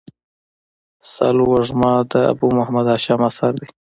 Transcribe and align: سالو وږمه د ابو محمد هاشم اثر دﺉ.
سالو 1.13 1.43
وږمه 1.51 1.91
د 2.11 2.13
ابو 2.33 2.47
محمد 2.57 2.85
هاشم 2.93 3.21
اثر 3.29 3.51
دﺉ. 3.59 3.67